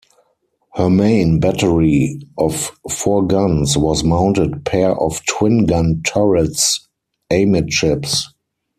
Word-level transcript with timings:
Her 0.73 0.89
main 0.89 1.39
battery 1.39 2.21
of 2.35 2.71
four 2.89 3.21
guns 3.27 3.77
was 3.77 4.03
mounted 4.03 4.65
pair 4.65 4.95
of 4.99 5.23
twin 5.27 5.65
gun 5.67 6.01
turrets 6.03 6.87
amidships. 7.29 8.25